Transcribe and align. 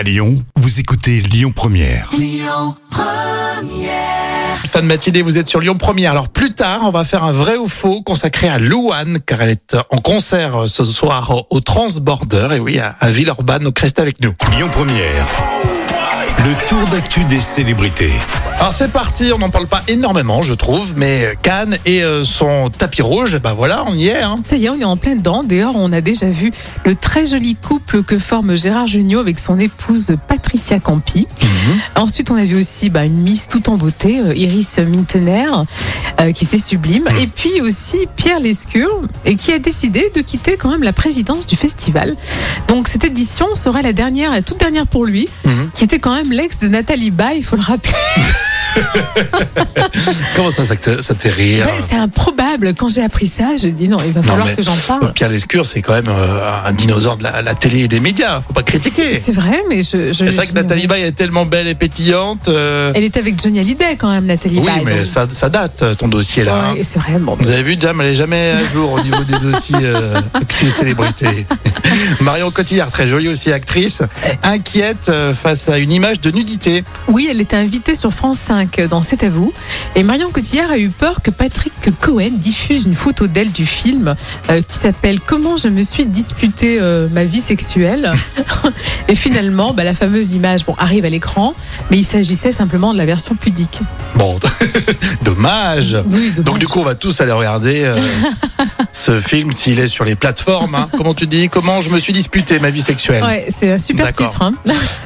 À 0.00 0.02
Lyon, 0.02 0.42
vous 0.56 0.80
écoutez 0.80 1.20
Lyon 1.20 1.52
Première. 1.54 2.08
Fin 4.70 4.80
de 4.80 4.86
matinée, 4.86 5.20
vous 5.20 5.36
êtes 5.36 5.46
sur 5.46 5.60
Lyon 5.60 5.76
Première. 5.76 6.12
Alors 6.12 6.30
plus 6.30 6.54
tard, 6.54 6.80
on 6.84 6.90
va 6.90 7.04
faire 7.04 7.22
un 7.22 7.32
vrai 7.32 7.58
ou 7.58 7.68
faux 7.68 8.00
consacré 8.00 8.48
à 8.48 8.58
Louane, 8.58 9.18
car 9.26 9.42
elle 9.42 9.50
est 9.50 9.76
en 9.90 9.98
concert 9.98 10.66
ce 10.68 10.84
soir 10.84 11.44
au 11.50 11.60
Transborder, 11.60 12.48
et 12.56 12.60
oui, 12.60 12.78
à 12.78 13.10
Villeurbanne. 13.10 13.64
Donc 13.64 13.78
restez 13.78 14.00
avec 14.00 14.22
nous. 14.24 14.32
Lyon 14.56 14.70
Première. 14.72 15.26
Le 16.42 16.68
tour 16.68 16.82
d'actu 16.90 17.22
des 17.24 17.38
célébrités. 17.38 18.12
Alors 18.58 18.72
c'est 18.72 18.90
parti, 18.90 19.30
on 19.34 19.38
n'en 19.38 19.50
parle 19.50 19.66
pas 19.66 19.82
énormément, 19.88 20.42
je 20.42 20.54
trouve, 20.54 20.94
mais 20.96 21.34
Cannes 21.42 21.76
et 21.86 22.02
euh, 22.02 22.24
son 22.24 22.68
tapis 22.70 23.02
rouge, 23.02 23.38
ben 23.38 23.52
voilà, 23.52 23.84
on 23.86 23.94
y 23.94 24.08
est. 24.08 24.20
Hein. 24.22 24.36
Ça 24.44 24.56
y 24.56 24.66
est, 24.66 24.68
on 24.70 24.78
est 24.78 24.84
en 24.84 24.96
plein 24.96 25.16
dedans. 25.16 25.42
D'ailleurs, 25.44 25.76
on 25.76 25.92
a 25.92 26.00
déjà 26.00 26.28
vu 26.28 26.52
le 26.84 26.94
très 26.94 27.26
joli 27.26 27.56
couple 27.56 28.02
que 28.02 28.18
forme 28.18 28.54
Gérard 28.56 28.86
Jugnot 28.86 29.20
avec 29.20 29.38
son 29.38 29.58
épouse 29.58 30.16
Patricia 30.28 30.78
Campi. 30.78 31.26
Ensuite, 31.94 32.30
on 32.30 32.36
a 32.36 32.44
vu 32.44 32.56
aussi 32.56 32.88
bah, 32.88 33.04
une 33.04 33.20
Miss 33.20 33.46
tout 33.48 33.68
en 33.68 33.76
beauté, 33.76 34.20
euh, 34.20 34.34
Iris 34.34 34.78
Mintener, 34.78 35.44
euh, 36.20 36.32
qui 36.32 36.44
était 36.44 36.58
sublime. 36.58 37.06
Et 37.20 37.26
puis 37.26 37.60
aussi 37.60 38.08
Pierre 38.16 38.40
Lescure, 38.40 39.02
et 39.26 39.36
qui 39.36 39.52
a 39.52 39.58
décidé 39.58 40.10
de 40.14 40.22
quitter 40.22 40.56
quand 40.56 40.70
même 40.70 40.82
la 40.82 40.94
présidence 40.94 41.46
du 41.46 41.56
festival. 41.56 42.16
Donc 42.68 42.88
cette 42.88 43.04
édition 43.04 43.54
serait 43.54 43.82
la 43.82 43.92
dernière, 43.92 44.32
la 44.32 44.40
toute 44.42 44.58
dernière 44.58 44.86
pour 44.86 45.04
lui, 45.04 45.28
Mhm. 45.44 45.70
qui 45.74 45.84
était 45.84 45.98
quand 45.98 46.14
même 46.14 46.29
l'ex 46.32 46.58
de 46.58 46.68
Nathalie 46.68 47.10
Baye, 47.10 47.38
il 47.38 47.44
faut 47.44 47.56
le 47.56 47.62
rappeler. 47.62 47.92
Comment 50.36 50.50
ça, 50.50 50.64
ça 50.64 50.76
te, 50.76 51.02
ça 51.02 51.14
te 51.14 51.22
fait 51.22 51.30
rire 51.30 51.66
Ouais, 51.66 51.82
c'est 51.88 51.96
improbable. 51.96 52.74
Quand 52.74 52.88
j'ai 52.88 53.02
appris 53.02 53.26
ça, 53.26 53.56
j'ai 53.60 53.72
dit 53.72 53.88
non, 53.88 53.98
il 54.04 54.12
va 54.12 54.20
Non, 54.20 54.26
falloir 54.28 54.54
que 54.56 54.62
j'en 54.62 54.76
parle. 54.76 55.12
Pierre 55.12 55.28
Lescure, 55.28 55.66
c'est 55.66 55.82
quand 55.82 55.92
même 55.92 56.08
euh, 56.08 56.64
un 56.64 56.72
dinosaure 56.72 57.16
de 57.16 57.24
la, 57.24 57.42
la 57.42 57.54
télé 57.54 57.80
et 57.80 57.88
des 57.88 58.00
médias, 58.00 58.40
faut 58.40 58.52
pas 58.52 58.62
critiquer. 58.62 59.20
C'est 59.24 59.32
vrai, 59.32 59.62
mais 59.68 59.82
je. 59.82 60.12
je 60.12 60.24
C'est 60.24 60.30
vrai 60.36 60.46
que 60.46 60.52
Nathalie 60.52 60.86
Baye 60.86 61.02
est 61.04 61.12
tellement 61.12 61.44
belle 61.46 61.66
et 61.66 61.74
pétillante. 61.74 62.48
euh, 62.48 62.92
Elle 62.94 63.04
est 63.04 63.16
avec 63.16 63.40
Johnny 63.42 63.58
Hallyday 63.60 63.96
quand 63.98 64.10
même, 64.10 64.26
Nathalie 64.26 64.58
Oui, 64.60 64.66
Baye, 64.66 64.82
mais 64.84 64.96
donc- 64.98 65.06
ça, 65.06 65.26
ça 65.30 65.48
date, 65.48 65.84
ton 65.98 66.08
dossier 66.08 66.44
là. 66.44 66.54
hein. 66.70 66.74
Ouais, 66.74 66.84
c'est 66.84 66.98
vrai. 67.00 67.18
Bon, 67.18 67.36
Vous 67.38 67.50
avez 67.50 67.62
vu, 67.62 67.76
Jam, 67.78 68.00
elle 68.00 68.08
est 68.08 68.14
jamais 68.14 68.52
à 68.52 68.72
jour 68.72 68.92
au 68.92 69.00
niveau 69.02 69.22
des 69.24 69.38
dossiers 69.38 69.76
euh, 69.82 70.20
actus 70.34 70.74
célébrités. 70.74 71.46
Marion 72.20 72.50
Cotillard, 72.50 72.90
très 72.90 73.06
jolie 73.06 73.28
aussi 73.28 73.52
actrice, 73.52 74.02
inquiète 74.42 75.08
euh, 75.08 75.34
face 75.34 75.68
à 75.68 75.78
une 75.78 75.92
image 75.92 76.20
de 76.20 76.30
nudité. 76.30 76.84
Oui, 77.08 77.28
elle 77.30 77.40
était 77.40 77.56
invitée 77.56 77.94
sur 77.94 78.12
France 78.12 78.38
5 78.46 78.59
dans 78.88 79.02
C'est 79.02 79.22
à 79.24 79.30
vous. 79.30 79.52
Et 79.94 80.02
Marion 80.02 80.30
Cotillard 80.30 80.70
a 80.70 80.78
eu 80.78 80.90
peur 80.90 81.22
que 81.22 81.30
Patrick 81.30 81.72
Cohen 82.00 82.32
diffuse 82.32 82.84
une 82.84 82.94
photo 82.94 83.26
d'elle 83.26 83.52
du 83.52 83.64
film 83.64 84.14
euh, 84.50 84.62
qui 84.62 84.76
s'appelle 84.76 85.20
Comment 85.20 85.56
je 85.56 85.68
me 85.68 85.82
suis 85.82 86.06
disputé 86.06 86.78
euh, 86.80 87.08
ma 87.10 87.24
vie 87.24 87.40
sexuelle. 87.40 88.12
et 89.08 89.14
finalement, 89.14 89.72
bah, 89.72 89.84
la 89.84 89.94
fameuse 89.94 90.32
image 90.32 90.64
bon, 90.66 90.74
arrive 90.78 91.04
à 91.04 91.10
l'écran, 91.10 91.54
mais 91.90 91.98
il 91.98 92.04
s'agissait 92.04 92.52
simplement 92.52 92.92
de 92.92 92.98
la 92.98 93.06
version 93.06 93.34
pudique. 93.34 93.80
Bon, 94.14 94.38
dommage. 95.22 95.96
Oui, 96.10 96.30
dommage. 96.30 96.44
Donc 96.44 96.58
du 96.58 96.68
coup, 96.68 96.80
on 96.80 96.84
va 96.84 96.94
tous 96.94 97.20
aller 97.20 97.32
regarder 97.32 97.84
euh, 97.84 97.94
ce 99.00 99.20
film 99.20 99.50
s'il 99.52 99.80
est 99.80 99.86
sur 99.86 100.04
les 100.04 100.14
plateformes. 100.14 100.74
hein. 100.74 100.88
Comment 100.96 101.14
tu 101.14 101.26
dis? 101.26 101.48
Comment 101.48 101.80
je 101.80 101.88
me 101.90 101.98
suis 101.98 102.12
disputé 102.12 102.58
ma 102.58 102.70
vie 102.70 102.82
sexuelle? 102.82 103.22
Ouais, 103.24 103.46
c'est 103.58 103.72
un 103.72 103.78
super 103.78 104.12
titre. 104.12 104.42
hein. 104.42 104.52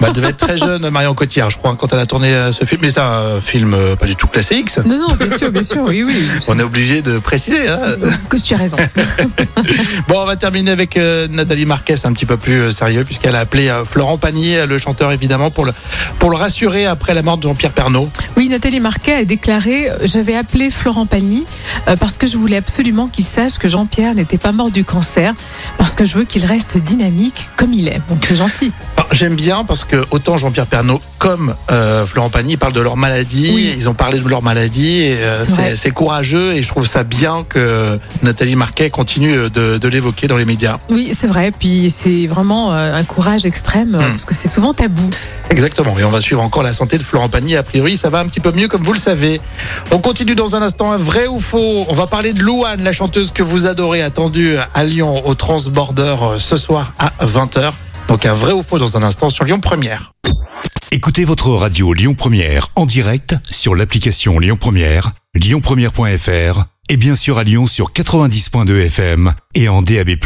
bah, 0.00 0.06
Elle 0.08 0.12
devait 0.12 0.28
être 0.28 0.36
très 0.36 0.56
jeune, 0.56 0.88
Marion 0.90 1.14
Cotillard, 1.14 1.50
je 1.50 1.56
crois, 1.58 1.74
quand 1.76 1.92
elle 1.92 1.98
a 1.98 2.06
tourné 2.06 2.28
euh, 2.32 2.52
ce 2.52 2.64
film. 2.64 2.80
Mais 2.82 2.90
c'est 2.90 3.00
un 3.00 3.40
film 3.40 3.74
euh, 3.74 3.96
pas 3.96 4.06
du 4.06 4.14
tout 4.16 4.28
classé 4.28 4.56
X. 4.56 4.78
non, 4.78 4.96
non, 4.98 5.08
bien 5.18 5.36
sûr, 5.36 5.50
bien 5.50 5.62
sûr, 5.62 5.82
oui, 5.84 6.04
oui. 6.04 6.14
On 6.48 6.58
est 6.58 6.62
obligé 6.62 7.02
de 7.02 7.18
préciser. 7.18 7.68
Hein 7.68 7.78
Que 8.28 8.36
tu 8.36 8.54
as 8.54 8.58
raison. 8.58 8.76
Bon, 10.08 10.16
on 10.22 10.26
va 10.26 10.36
terminer 10.36 10.70
avec 10.70 10.96
euh, 10.96 11.28
Nathalie 11.28 11.66
Marquez, 11.66 11.94
un 12.04 12.12
petit 12.12 12.26
peu 12.26 12.36
plus 12.36 12.72
sérieux, 12.72 13.04
puisqu'elle 13.04 13.36
a 13.36 13.40
appelé 13.40 13.68
euh, 13.68 13.84
Florent 13.84 14.18
Pagny, 14.18 14.54
le 14.66 14.78
chanteur 14.78 15.12
évidemment, 15.12 15.50
pour 15.50 15.64
le, 15.64 15.72
pour 16.18 16.30
le 16.30 16.36
rassurer 16.36 16.86
après 16.86 17.14
la 17.14 17.22
mort 17.22 17.36
de 17.36 17.42
Jean-Pierre 17.42 17.72
Pernaud. 17.72 18.08
Oui, 18.40 18.48
Nathalie 18.48 18.80
Marquet 18.80 19.12
a 19.12 19.24
déclaré 19.26 19.90
euh, 19.90 19.98
J'avais 20.04 20.34
appelé 20.34 20.70
Florent 20.70 21.04
Pagny 21.04 21.44
euh, 21.88 21.96
parce 21.96 22.16
que 22.16 22.26
je 22.26 22.38
voulais 22.38 22.56
absolument 22.56 23.06
qu'il 23.06 23.26
sache 23.26 23.58
que 23.58 23.68
Jean-Pierre 23.68 24.14
n'était 24.14 24.38
pas 24.38 24.52
mort 24.52 24.70
du 24.70 24.82
cancer, 24.82 25.34
parce 25.76 25.94
que 25.94 26.06
je 26.06 26.16
veux 26.16 26.24
qu'il 26.24 26.46
reste 26.46 26.78
dynamique 26.78 27.50
comme 27.58 27.74
il 27.74 27.86
est. 27.86 28.00
Donc 28.08 28.24
c'est 28.24 28.36
gentil. 28.36 28.72
J'aime 29.12 29.34
bien 29.34 29.64
parce 29.64 29.84
que 29.84 30.04
autant 30.12 30.38
Jean-Pierre 30.38 30.66
Pernaud 30.66 31.00
comme 31.18 31.54
euh, 31.70 32.06
Florent 32.06 32.30
Pagny 32.30 32.56
parlent 32.56 32.72
de 32.72 32.80
leur 32.80 32.96
maladie, 32.96 33.50
Oui. 33.54 33.74
ils 33.76 33.88
ont 33.88 33.94
parlé 33.94 34.18
de 34.20 34.28
leur 34.28 34.42
maladie, 34.42 35.00
euh, 35.10 35.74
C'est 35.76 35.90
courageux 35.90 36.54
et 36.54 36.62
je 36.62 36.68
trouve 36.68 36.86
ça 36.86 37.02
bien 37.02 37.44
que 37.46 37.98
Nathalie 38.22 38.54
Marquet 38.56 38.88
continue 38.88 39.34
euh, 39.36 39.48
de, 39.50 39.78
de 39.78 39.88
l'évoquer 39.88 40.28
dans 40.28 40.36
les 40.36 40.44
médias. 40.44 40.78
Oui, 40.88 41.12
c'est 41.18 41.26
vrai. 41.26 41.50
Puis 41.56 41.90
c'est 41.90 42.26
vraiment 42.28 42.72
euh, 42.72 42.94
un 42.94 43.04
courage 43.04 43.44
extrême, 43.46 43.90
Hmm. 43.90 43.98
parce 43.98 44.24
que 44.24 44.34
c'est 44.34 44.48
souvent 44.48 44.72
tabou. 44.74 45.08
Exactement, 45.50 45.98
et 45.98 46.04
on 46.04 46.10
va 46.10 46.20
suivre 46.20 46.40
encore 46.42 46.62
la 46.62 46.72
santé 46.72 46.96
de 46.96 47.02
Florent 47.02 47.28
Pagny. 47.28 47.56
A 47.56 47.62
priori, 47.64 47.96
ça 47.96 48.08
va 48.08 48.20
un 48.20 48.26
petit 48.26 48.38
peu 48.40 48.52
mieux, 48.52 48.68
comme 48.68 48.82
vous 48.82 48.92
le 48.92 48.98
savez. 49.00 49.40
On 49.90 49.98
continue 49.98 50.36
dans 50.36 50.54
un 50.54 50.62
instant, 50.62 50.92
un 50.92 50.98
vrai 50.98 51.26
ou 51.26 51.40
faux? 51.40 51.84
On 51.88 51.92
va 51.94 52.06
parler 52.06 52.32
de 52.32 52.40
Louane, 52.40 52.84
la 52.84 52.92
chanteuse 52.92 53.32
que 53.32 53.42
vous 53.42 53.66
adorez, 53.66 54.02
attendue 54.02 54.54
à 54.74 54.84
Lyon, 54.84 55.26
au 55.26 55.34
Transborder, 55.34 56.14
ce 56.38 56.56
soir 56.56 56.92
à 57.00 57.10
20h. 57.26 57.72
Donc 58.10 58.26
un 58.26 58.34
vrai 58.34 58.52
ou 58.52 58.64
faux 58.64 58.78
dans 58.78 58.96
un 58.96 59.04
instant 59.04 59.30
sur 59.30 59.44
Lyon 59.44 59.60
Première. 59.60 60.14
Écoutez 60.90 61.24
votre 61.24 61.50
radio 61.50 61.92
Lyon 61.92 62.14
Première 62.14 62.66
en 62.74 62.84
direct 62.84 63.36
sur 63.48 63.76
l'application 63.76 64.40
Lyon 64.40 64.56
Première, 64.58 65.12
lyonpremière.fr 65.36 66.64
et 66.88 66.96
bien 66.96 67.14
sûr 67.14 67.38
à 67.38 67.44
Lyon 67.44 67.68
sur 67.68 67.92
90.2 67.92 68.86
FM 68.86 69.32
et 69.54 69.68
en 69.68 69.82
DAB+. 69.82 70.16